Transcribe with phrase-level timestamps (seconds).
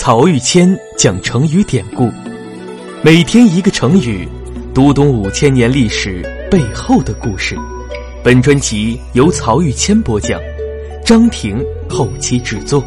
[0.00, 2.08] 曹玉谦讲成语典故，
[3.02, 4.28] 每天一个成语，
[4.72, 7.56] 读懂五千年历史背后的故事。
[8.22, 10.40] 本专辑由曹玉谦播讲，
[11.04, 12.80] 张婷后期制作。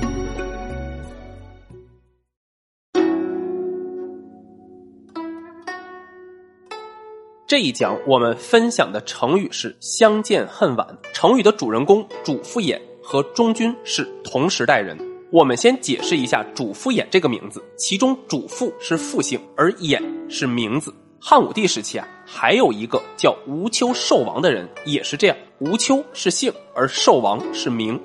[7.46, 10.88] 这一讲我们分享的成语是“相见恨晚”。
[11.14, 15.11] 成语的主人公主父偃和忠君是同时代人。
[15.32, 19.98] 我们先解释一下“主父偃”这个名字，其中“主父”是父姓，而“偃”
[20.30, 20.94] 是名字。
[21.22, 25.38] 汉武帝时期啊，还有一个叫吴丘寿王的人，也是这样。
[25.60, 27.98] 吴丘是姓，而寿王是名。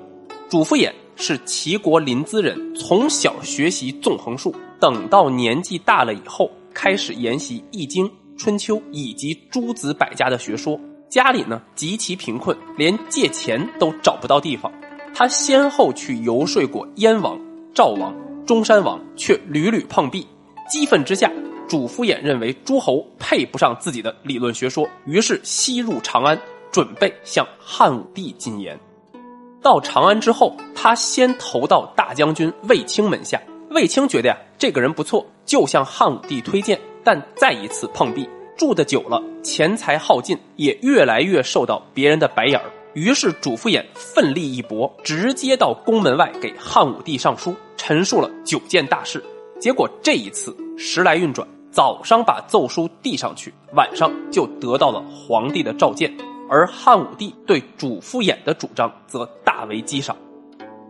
[0.47, 8.05] 主父偃是齐国临淄人，从小学习纵横术，等到年纪大了以后，开始研习《易经》
[8.37, 10.79] 《春秋》以及诸子百家的学说。
[11.09, 14.71] 家里呢极其贫困，连借钱都找不到地方。
[15.19, 17.41] 他先后去游说过燕王、
[17.73, 18.13] 赵王、
[18.45, 20.27] 中山王，却屡屡碰壁。
[20.69, 21.31] 激愤之下，
[21.67, 26.39] 主父偃认为诸侯配不上自己的理论学说，于是西入长安，
[26.71, 28.79] 准备向汉武帝进言。
[29.59, 33.41] 到长安之后，他先投到大将军卫青门下。
[33.71, 36.79] 卫青觉得呀，这个人不错，就向汉武帝推荐。
[37.03, 42.65] 但再一次碰壁，住的久了，钱财耗尽，也越来越受到别人的白眼儿。
[42.93, 49.23] 于是，主父偃奋力一搏，直接到宫门外给汉武帝上书，陈述了九件大事。
[49.59, 56.11] 结果这一次时来运转，早上把奏书递上去，晚上就得到了皇帝的召见。
[56.49, 60.15] 而汉武帝对主父偃的主张则大为激赏。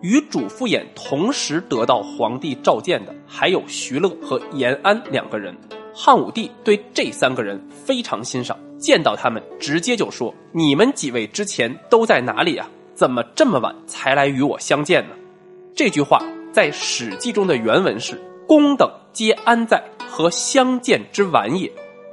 [0.01, 5.57] 与主父偃同时得到皇帝召见的，还有徐乐和延安两个人。
[5.99, 8.55] 汉武帝对这三个人非常欣赏。
[8.77, 12.69] 见到他们，直接就说：“你们几位之前都在哪里啊？
[12.93, 15.15] 怎么这么晚才来与我相见呢？”
[15.73, 16.21] 这句话
[16.53, 19.83] 在《史记》中的原文是：“公等皆安在？
[20.07, 21.71] 和相见之晚也。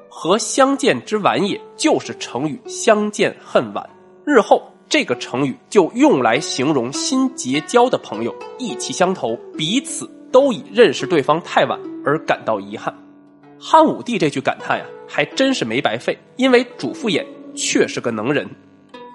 [0.08, 3.86] 和相见之晚也，就是成语‘相见恨晚’。
[4.24, 12.90] 日后这个成语就用来形容新结交的朋友意气相投，彼此都以认识对方太晚而感到遗憾。”
[13.58, 18.48] 汉武帝这句感叹呀，还真是没白费，因为主父偃确是个能人。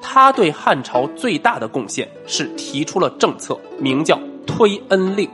[0.01, 5.29] 他对汉朝最大的贡献是提出了政策，名叫推恩令。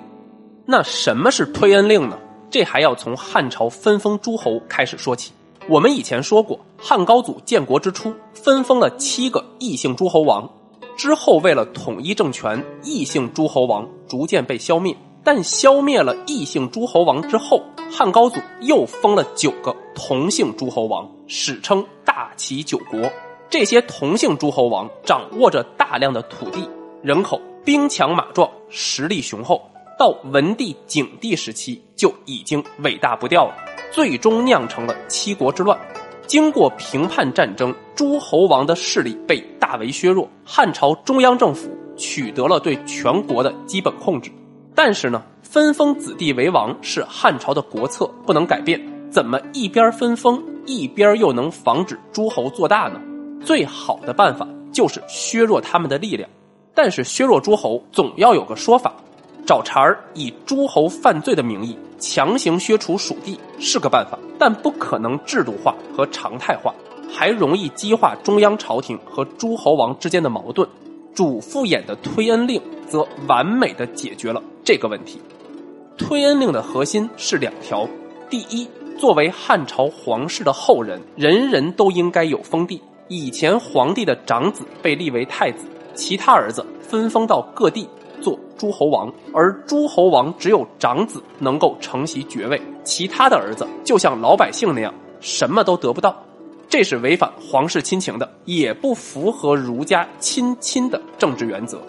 [0.66, 2.18] 那什么是推恩令呢？
[2.50, 5.32] 这还要从汉朝分封诸侯开始说起。
[5.68, 10.50] 我们以前说过，汉高祖建国之初分封了七个异姓诸侯王，
[10.96, 14.96] 之后为了统一政权，异姓诸侯王逐渐被消灭。
[15.26, 17.60] 但消灭了异姓诸侯王之后，
[17.92, 23.12] 汉高祖又封了九个同姓诸侯王，史称大齐九国。
[23.50, 26.70] 这些同姓诸侯王掌握着大量的土地、
[27.02, 29.60] 人口，兵强马壮，实力雄厚。
[29.98, 33.56] 到文帝、景帝时期就已经尾大不掉了，
[33.92, 35.76] 最终酿成了七国之乱。
[36.28, 44.30] 经过平叛战争，诸侯王的势力被大为削弱，汉朝中央政府取得了对全国的基本控制。
[44.76, 48.80] 但是呢，分封子弟为王是汉朝的国策，不能改变。
[49.10, 53.00] 怎么一边分封，一边又能防止诸侯做大呢？
[53.44, 56.30] 最好的办法就是削弱他们的力量。
[56.74, 58.94] 但是削弱诸侯总要有个说法。
[59.46, 66.74] 找茬儿以诸侯犯罪的名义强行削除属地是个办法，但不可能制度化和常态化，
[67.10, 70.68] 还容易激化中央朝廷和诸侯王之间的矛盾。
[71.14, 75.22] 主父偃的推恩令则完美的解决了这个问题。
[75.98, 77.88] 推恩令的核心是两条：
[78.30, 78.68] 第一，
[78.98, 82.82] 作为汉朝皇室的后人，人人都应该有封地。
[83.08, 87.88] 以前皇帝的长子被立为太子，其他儿子分封到各地
[88.20, 96.20] 做诸侯王，而诸侯王只有长子能够承袭爵位，其他的儿子就像老百姓那样，什么都得不到。
[96.68, 101.80] 这是违反皇室亲情的，也不符合儒家亲亲的政治原则。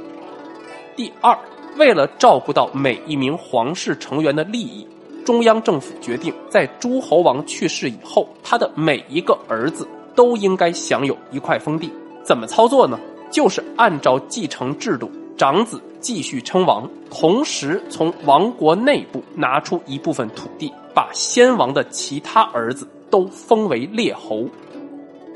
[0.94, 1.36] 第二，
[1.76, 4.86] 为了照顾到每一名皇室成员的利益，
[5.24, 11.90] 中央政府决定，在诸侯王去世以后，他的每一个儿子都应该享有一块封地。
[12.22, 12.98] 怎么操作呢？
[13.30, 24.44] 就是按照继承制度，长子继续称王，同时从王国内部拿出一部分土地，把先王的其他儿子都封为列侯。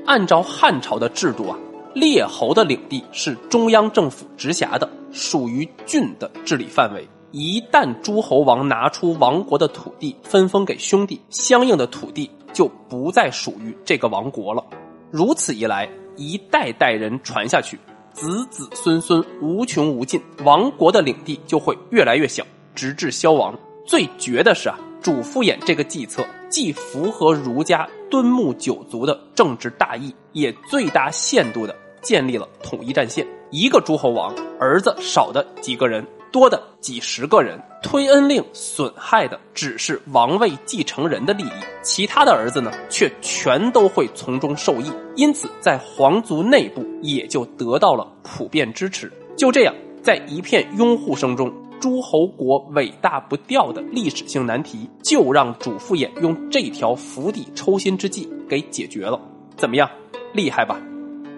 [0.07, 1.59] 按照汉朝的制度啊，
[1.93, 7.09] 列侯的领地是中央政府直辖的，属于郡的治理范围。
[7.33, 14.65] 一旦诸侯王拿出王国的土地分封给兄弟，相应的土地就不再属于这个王国了。
[15.13, 17.79] 如此一来，一代代人传下去，
[18.13, 23.57] 子子孙孙无穷无尽，王国的领地就会越来越小，直至消亡。
[23.87, 33.25] 最绝的是啊，主父偃这个计策既符合儒家敦睦九族的政治大义，也最大限度的建立了统一战线。
[33.51, 41.51] 一个诸侯王儿子少的几个人，多的几十个人，推恩令损害的只是王位继承人的利益，
[41.83, 44.93] 其他的儿子呢，却全都会从中受益。
[45.17, 49.13] 因此，在皇族内部也就得到了普遍支持。
[49.37, 51.53] 就这样，在一片拥护声中。
[51.81, 59.19] 诸侯国伟大不掉的历史性难题，就让主父偃用这条釜底抽薪之计给解决了。
[59.57, 59.89] 怎么样，
[60.35, 60.79] 厉害吧？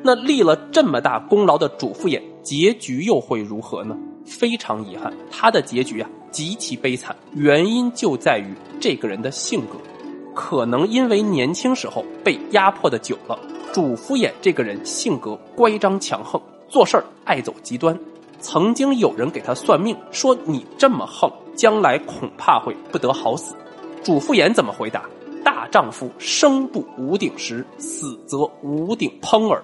[0.02, 3.96] 那立了这么大功劳的主父偃，结局又会如何呢？
[4.24, 7.14] 非常遗憾，他的结局啊极其悲惨。
[7.34, 9.76] 原因就在于这个人的性格，
[10.34, 13.38] 可能因为年轻时候被压迫的久了。
[13.72, 17.98] 主父偃这个人性格乖张强横，做事儿爱走极端。
[18.38, 23.54] 曾经有人给他算命，说你这么横，将来恐怕会不得好死。
[24.02, 25.04] 主父偃怎么回答？
[25.44, 29.62] 大丈夫生不无鼎石，死则无鼎烹耳。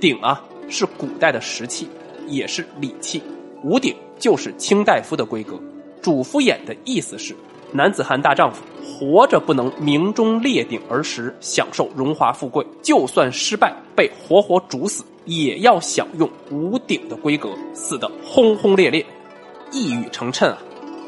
[0.00, 1.88] 鼎啊，是古代的石器，
[2.26, 3.22] 也是礼器。
[3.62, 5.58] 五鼎就是卿大夫的规格。
[6.02, 7.34] 主父偃的意思是，
[7.72, 15.04] 男子汉大丈夫活着不能明中列鼎而食，享受荣华富贵，就算失败被活活煮死。
[15.24, 19.04] 也要享用无鼎的规格，死得轰轰烈烈，
[19.72, 20.58] 一语成谶啊！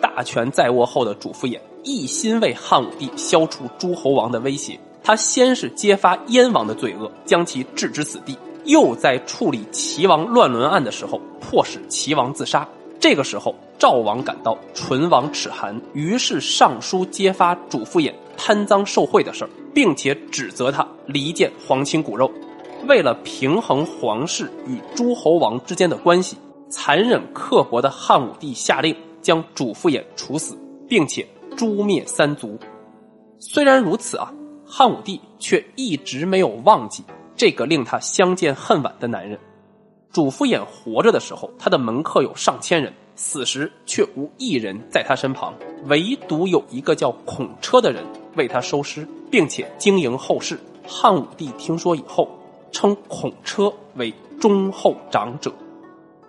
[0.02, 8.34] 大权在握后的主父偃一心为汉武帝消除诸侯王的威胁，他先是揭发燕王的罪恶，将其置之死地；
[8.68, 12.68] 又在处理齐王乱伦案的时候，迫使齐王自杀。
[13.00, 22.30] 这个时候，赵王感到，唇亡齿寒，于是上书揭发主父偃贪赃受贿的事儿，并且指责他离间皇亲骨肉。
[22.86, 26.36] 为了平衡皇室与诸侯王之间的关系，
[26.68, 30.54] 残忍刻薄的汉武帝下令将主父偃处死，
[30.86, 31.26] 并且
[31.56, 32.58] 诛灭三族。
[33.38, 34.30] 虽然如此啊，
[34.66, 37.02] 汉武帝却一直没有忘记
[37.38, 39.38] 这个令他相见恨晚的男人。
[40.12, 45.54] 主父偃活着的时候，他的门客有上千人；死时却无一人在他身旁，
[45.86, 48.04] 唯独有一个叫孔车的人
[48.36, 50.58] 为他收尸，并且经营后事。
[50.86, 52.28] 汉武帝听说以后。
[52.70, 55.50] 称孔车为忠厚长者，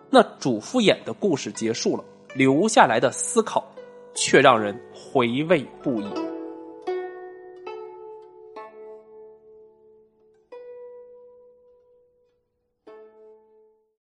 [0.09, 2.03] 那主父偃的故事结束了，
[2.33, 3.61] 留下来的思考
[4.15, 6.28] 却让人回味不已。